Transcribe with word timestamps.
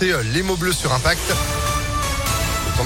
porter 0.00 0.32
les 0.32 0.42
mots 0.42 0.56
bleus 0.56 0.72
sur 0.72 0.92
Impact. 0.92 1.20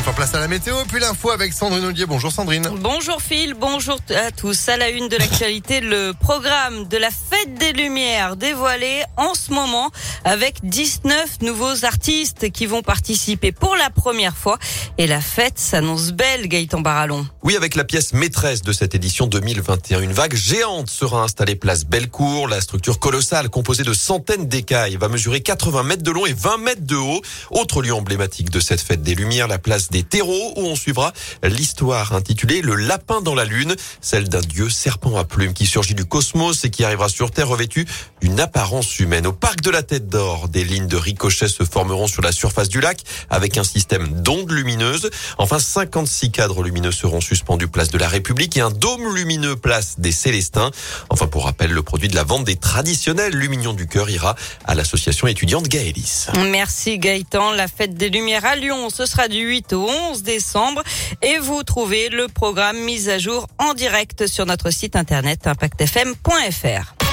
Faire 0.04 0.14
place 0.14 0.34
à 0.34 0.40
la 0.40 0.48
météo, 0.48 0.76
puis 0.86 1.00
l'info 1.00 1.30
avec 1.30 1.54
Sandrine 1.54 1.86
Ollier. 1.86 2.04
Bonjour 2.04 2.30
Sandrine. 2.30 2.68
Bonjour 2.80 3.22
Phil, 3.22 3.54
bonjour 3.54 3.96
à 4.10 4.30
tous. 4.32 4.68
À 4.68 4.76
la 4.76 4.90
une 4.90 5.08
de 5.08 5.16
l'actualité, 5.16 5.80
le 5.80 6.12
programme 6.12 6.86
de 6.88 6.98
la 6.98 7.08
Fête 7.10 7.54
des 7.54 7.72
Lumières 7.72 8.36
dévoilé 8.36 9.02
en 9.16 9.32
ce 9.32 9.50
moment 9.50 9.90
avec 10.24 10.64
19 10.64 11.42
nouveaux 11.42 11.84
artistes 11.84 12.50
qui 12.50 12.66
vont 12.66 12.82
participer 12.82 13.52
pour 13.52 13.76
la 13.76 13.90
première 13.90 14.36
fois. 14.36 14.58
Et 14.98 15.06
la 15.06 15.20
fête 15.20 15.58
s'annonce 15.58 16.12
belle, 16.12 16.48
Gaëtan 16.48 16.80
Barallon. 16.80 17.26
Oui, 17.42 17.56
avec 17.56 17.74
la 17.74 17.84
pièce 17.84 18.14
maîtresse 18.14 18.62
de 18.62 18.72
cette 18.72 18.94
édition 18.94 19.26
2021. 19.26 20.00
Une 20.00 20.12
vague 20.12 20.34
géante 20.34 20.88
sera 20.88 21.22
installée 21.22 21.56
place 21.56 21.84
Bellecour. 21.84 22.48
La 22.48 22.60
structure 22.60 22.98
colossale 22.98 23.50
composée 23.50 23.84
de 23.84 23.92
centaines 23.92 24.48
d'écailles 24.48 24.96
va 24.96 25.08
mesurer 25.08 25.40
80 25.40 25.82
mètres 25.82 26.02
de 26.02 26.10
long 26.10 26.26
et 26.26 26.32
20 26.32 26.58
mètres 26.58 26.86
de 26.86 26.96
haut. 26.96 27.20
Autre 27.50 27.82
lieu 27.82 27.92
emblématique 27.92 28.50
de 28.50 28.60
cette 28.60 28.80
Fête 28.80 29.02
des 29.02 29.14
Lumières, 29.14 29.48
la 29.48 29.58
place 29.58 29.90
des 29.90 30.02
terreaux 30.02 30.54
où 30.56 30.62
on 30.62 30.76
suivra 30.76 31.12
l'histoire 31.42 32.14
intitulée 32.14 32.62
Le 32.62 32.74
lapin 32.74 33.20
dans 33.20 33.34
la 33.34 33.44
lune, 33.44 33.76
celle 34.00 34.28
d'un 34.28 34.40
dieu 34.40 34.70
serpent 34.70 35.16
à 35.16 35.24
plumes 35.24 35.52
qui 35.52 35.66
surgit 35.66 35.94
du 35.94 36.04
cosmos 36.04 36.64
et 36.64 36.70
qui 36.70 36.84
arrivera 36.84 37.08
sur 37.08 37.30
Terre 37.30 37.48
revêtu 37.48 37.86
d'une 38.20 38.40
apparence 38.40 38.98
humaine. 38.98 39.26
Au 39.26 39.32
parc 39.32 39.60
de 39.60 39.70
la 39.70 39.82
Tête 39.82 40.08
d'Or, 40.14 40.48
des 40.48 40.62
lignes 40.62 40.86
de 40.86 40.96
ricochet 40.96 41.48
se 41.48 41.64
formeront 41.64 42.06
sur 42.06 42.22
la 42.22 42.30
surface 42.30 42.68
du 42.68 42.80
lac 42.80 43.00
avec 43.30 43.58
un 43.58 43.64
système 43.64 44.06
d'ondes 44.22 44.52
lumineuses. 44.52 45.10
Enfin, 45.38 45.58
56 45.58 46.30
cadres 46.30 46.62
lumineux 46.62 46.92
seront 46.92 47.20
suspendus 47.20 47.66
place 47.66 47.88
de 47.88 47.98
la 47.98 48.06
République 48.06 48.56
et 48.56 48.60
un 48.60 48.70
dôme 48.70 49.12
lumineux 49.12 49.56
place 49.56 49.98
des 49.98 50.12
Célestins. 50.12 50.70
Enfin, 51.10 51.26
pour 51.26 51.46
rappel, 51.46 51.72
le 51.72 51.82
produit 51.82 52.06
de 52.06 52.14
la 52.14 52.22
vente 52.22 52.44
des 52.44 52.54
traditionnels 52.54 53.34
Luminions 53.34 53.72
du 53.72 53.88
Cœur 53.88 54.08
ira 54.08 54.36
à 54.64 54.76
l'association 54.76 55.26
étudiante 55.26 55.66
Gaëlis. 55.66 56.26
Merci 56.48 57.00
Gaëtan. 57.00 57.50
La 57.50 57.66
fête 57.66 57.94
des 57.94 58.08
Lumières 58.08 58.44
à 58.44 58.54
Lyon, 58.54 58.90
ce 58.90 59.06
sera 59.06 59.26
du 59.26 59.40
8 59.40 59.72
au 59.72 59.88
11 60.12 60.22
décembre 60.22 60.84
et 61.22 61.38
vous 61.38 61.64
trouvez 61.64 62.08
le 62.08 62.28
programme 62.28 62.78
mis 62.78 63.08
à 63.10 63.18
jour 63.18 63.48
en 63.58 63.74
direct 63.74 64.28
sur 64.28 64.46
notre 64.46 64.70
site 64.70 64.94
internet 64.94 65.48
impactfm.fr. 65.48 67.03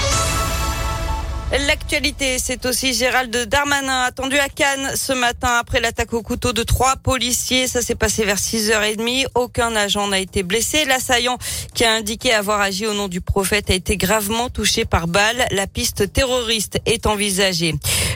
L'actualité, 1.52 2.38
c'est 2.40 2.66
aussi 2.66 2.94
Gérald 2.94 3.36
Darmanin 3.36 4.04
attendu 4.04 4.38
à 4.38 4.48
Cannes 4.48 4.92
ce 4.96 5.12
matin 5.12 5.58
après 5.60 5.82
l'attaque 5.82 6.14
au 6.14 6.22
couteau 6.22 6.54
de 6.54 6.64
trois 6.64 6.96
policiers. 6.96 7.68
Ça 7.68 7.82
s'est 7.82 7.96
passé 7.96 8.24
vers 8.24 8.38
6h30. 8.38 9.26
Aucun 9.36 9.76
agent 9.76 10.08
n'a 10.08 10.20
été 10.20 10.44
blessé. 10.44 10.86
L'assaillant 10.86 11.38
qui 11.74 11.84
a 11.84 11.92
indiqué 11.92 12.32
avoir 12.34 12.62
agi 12.62 12.88
au 12.88 12.94
nom 12.94 13.10
du 13.10 13.20
prophète 13.20 13.70
a 13.70 13.74
été 13.74 13.98
gravement 13.98 14.50
touché 14.50 14.86
par 14.86 15.08
balle. 15.08 15.46
La 15.52 15.68
piste 15.68 16.14
terroriste 16.14 16.80
est 16.86 17.06
envisagée. 17.06 17.74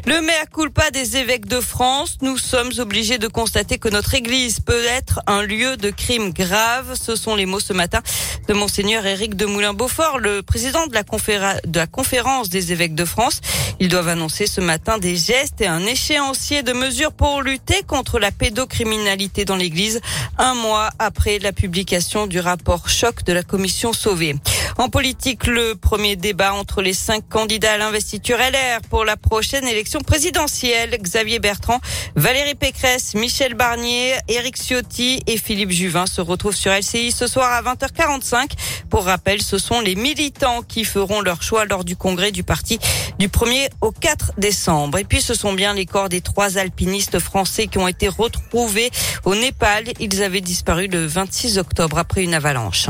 Le 0.07 0.21
mea 0.21 0.45
culpa 0.53 0.91
des 0.91 1.17
évêques 1.17 1.47
de 1.47 1.59
France. 1.59 2.17
Nous 2.21 2.37
sommes 2.37 2.71
obligés 2.77 3.17
de 3.17 3.27
constater 3.27 3.79
que 3.79 3.89
notre 3.89 4.13
église 4.13 4.59
peut 4.59 4.85
être 4.85 5.21
un 5.25 5.41
lieu 5.41 5.77
de 5.77 5.89
crime 5.89 6.31
grave. 6.31 6.93
Ce 6.93 7.15
sont 7.15 7.35
les 7.35 7.47
mots 7.47 7.59
ce 7.59 7.73
matin 7.73 8.01
de 8.47 8.53
Monseigneur 8.53 9.03
Éric 9.07 9.35
de 9.35 9.47
Moulin-Beaufort, 9.47 10.19
le 10.19 10.43
président 10.43 10.85
de 10.85 10.93
la, 10.93 11.01
de 11.03 11.79
la 11.79 11.87
conférence 11.87 12.49
des 12.49 12.71
évêques 12.71 12.93
de 12.93 13.03
France. 13.03 13.41
Ils 13.79 13.89
doivent 13.89 14.09
annoncer 14.09 14.45
ce 14.45 14.61
matin 14.61 14.99
des 14.99 15.15
gestes 15.15 15.59
et 15.61 15.67
un 15.67 15.83
échéancier 15.87 16.61
de 16.61 16.71
mesures 16.71 17.11
pour 17.11 17.41
lutter 17.41 17.81
contre 17.81 18.19
la 18.19 18.31
pédocriminalité 18.31 19.43
dans 19.43 19.55
l'église, 19.55 20.01
un 20.37 20.53
mois 20.53 20.91
après 20.99 21.39
la 21.39 21.51
publication 21.51 22.27
du 22.27 22.39
rapport 22.39 22.89
choc 22.89 23.23
de 23.23 23.33
la 23.33 23.41
commission 23.41 23.91
Sauvé. 23.91 24.35
En 24.77 24.89
politique, 24.89 25.47
le 25.47 25.75
premier 25.75 26.17
débat 26.17 26.53
entre 26.53 26.81
les 26.81 26.93
cinq 26.93 27.29
candidats 27.29 27.73
à 27.73 27.77
l'investiture 27.77 28.37
LR 28.37 28.81
pour 28.89 29.05
la 29.05 29.15
prochaine 29.15 29.65
élection 29.65 30.01
présidentielle. 30.01 30.97
Xavier 31.01 31.39
Bertrand, 31.39 31.79
Valérie 32.17 32.55
Pécresse, 32.55 33.15
Michel 33.15 33.53
Barnier, 33.53 34.15
Éric 34.27 34.57
Ciotti 34.57 35.21
et 35.27 35.37
Philippe 35.37 35.71
Juvin 35.71 36.05
se 36.07 36.19
retrouvent 36.19 36.55
sur 36.55 36.73
LCI 36.73 37.13
ce 37.13 37.25
soir 37.25 37.53
à 37.53 37.61
20h45. 37.61 38.51
Pour 38.89 39.05
rappel, 39.05 39.41
ce 39.41 39.57
sont 39.57 39.79
les 39.79 39.95
militants 39.95 40.61
qui 40.61 40.83
feront 40.83 41.21
leur 41.21 41.41
choix 41.41 41.63
lors 41.63 41.85
du 41.85 41.95
congrès 41.95 42.33
du 42.33 42.43
parti 42.43 42.77
du 43.17 43.29
1er 43.29 43.69
au 43.79 43.91
4 43.91 44.33
décembre. 44.37 44.97
Et 44.97 45.05
puis 45.05 45.21
ce 45.21 45.35
sont 45.35 45.53
bien 45.53 45.73
les 45.73 45.85
corps 45.85 46.09
des 46.09 46.19
trois 46.19 46.57
alpinistes 46.57 47.19
français 47.19 47.67
qui 47.67 47.77
ont 47.77 47.87
été 47.87 48.09
retrouvés 48.09 48.91
au 49.23 49.35
Népal. 49.35 49.85
Ils 50.01 50.21
avaient 50.21 50.41
disparu 50.41 50.87
le 50.87 51.05
26 51.05 51.59
octobre 51.59 51.97
après 51.97 52.23
une 52.23 52.33
avalanche. 52.33 52.89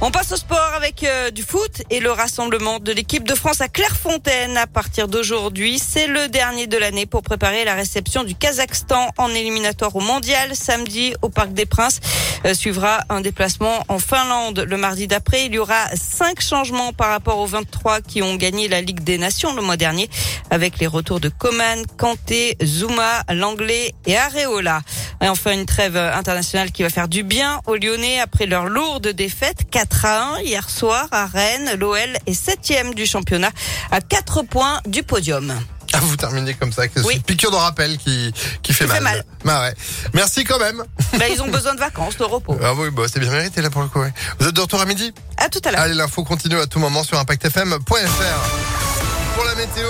On 0.00 0.10
passe 0.10 0.32
au 0.32 0.36
sport 0.36 0.72
avec 0.76 1.02
euh, 1.04 1.30
du 1.30 1.42
foot 1.42 1.82
et 1.88 2.00
le 2.00 2.10
rassemblement 2.10 2.78
de 2.78 2.92
l'équipe 2.92 3.26
de 3.26 3.34
France 3.34 3.60
à 3.60 3.68
Clairefontaine 3.68 4.56
à 4.56 4.66
partir 4.66 5.08
d'aujourd'hui. 5.08 5.78
C'est 5.78 6.08
le 6.08 6.28
dernier 6.28 6.66
de 6.66 6.76
l'année 6.76 7.06
pour 7.06 7.22
préparer 7.22 7.64
la 7.64 7.74
réception 7.74 8.22
du 8.24 8.34
Kazakhstan 8.34 9.08
en 9.16 9.28
éliminatoire 9.30 9.94
au 9.96 10.00
mondial 10.00 10.54
samedi 10.54 11.14
au 11.22 11.30
Parc 11.30 11.52
des 11.52 11.64
Princes. 11.64 12.00
Euh, 12.44 12.52
suivra 12.52 13.00
un 13.08 13.22
déplacement 13.22 13.84
en 13.88 13.98
Finlande 13.98 14.66
le 14.68 14.76
mardi 14.76 15.06
d'après. 15.06 15.46
Il 15.46 15.54
y 15.54 15.58
aura 15.58 15.86
cinq 15.94 16.40
changements 16.42 16.92
par 16.92 17.08
rapport 17.08 17.38
aux 17.38 17.46
23 17.46 18.02
qui 18.02 18.20
ont 18.20 18.34
gagné 18.34 18.68
la 18.68 18.82
Ligue 18.82 19.00
des 19.00 19.16
Nations 19.16 19.54
le 19.54 19.62
mois 19.62 19.76
dernier 19.76 20.10
avec 20.50 20.78
les 20.78 20.86
retours 20.86 21.20
de 21.20 21.30
Coman, 21.30 21.82
Kanté, 21.96 22.56
Zuma, 22.62 23.22
Langlais 23.32 23.94
et 24.06 24.18
Areola. 24.18 24.82
Et 25.24 25.28
enfin, 25.28 25.52
une 25.52 25.64
trêve 25.64 25.96
internationale 25.96 26.70
qui 26.70 26.82
va 26.82 26.90
faire 26.90 27.08
du 27.08 27.22
bien 27.22 27.62
aux 27.66 27.76
Lyonnais 27.76 28.20
après 28.20 28.44
leur 28.44 28.66
lourde 28.66 29.08
défaite 29.08 29.70
4 29.70 30.04
à 30.04 30.34
1 30.36 30.40
hier 30.40 30.68
soir 30.68 31.08
à 31.12 31.24
Rennes. 31.24 31.78
L'OL 31.78 31.98
est 32.26 32.34
septième 32.34 32.92
du 32.92 33.06
championnat 33.06 33.50
à 33.90 34.02
4 34.02 34.42
points 34.42 34.82
du 34.84 35.02
podium. 35.02 35.54
Ah, 35.94 36.00
vous 36.02 36.16
terminez 36.16 36.52
comme 36.52 36.72
ça, 36.72 36.82
c'est 36.94 37.14
une 37.14 37.22
piqûre 37.22 37.50
de 37.50 37.56
rappel 37.56 37.96
qui, 37.96 38.34
qui 38.62 38.74
fait 38.74 38.86
mal. 38.86 38.98
Fait 38.98 39.02
mal. 39.02 39.24
Bah 39.46 39.62
ouais. 39.62 39.74
Merci 40.12 40.44
quand 40.44 40.58
même. 40.58 40.84
Bah, 41.18 41.24
ils 41.30 41.40
ont 41.40 41.48
besoin 41.48 41.74
de 41.74 41.80
vacances, 41.80 42.18
de 42.18 42.24
repos. 42.24 42.58
Ah 42.62 42.74
oui, 42.74 42.90
bah, 42.90 43.04
c'est 43.10 43.20
bien 43.20 43.30
mérité 43.30 43.62
là 43.62 43.70
pour 43.70 43.80
le 43.80 43.88
coup. 43.88 44.02
Vous 44.38 44.48
êtes 44.48 44.54
de 44.54 44.60
retour 44.60 44.80
à 44.82 44.84
midi? 44.84 45.14
À 45.38 45.48
tout 45.48 45.60
à 45.64 45.70
l'heure. 45.70 45.80
Allez, 45.80 45.94
l'info 45.94 46.22
continue 46.22 46.58
à 46.58 46.66
tout 46.66 46.80
moment 46.80 47.02
sur 47.02 47.18
ImpactFM.fr. 47.18 47.78
Pour 49.36 49.44
la 49.44 49.54
météo, 49.54 49.88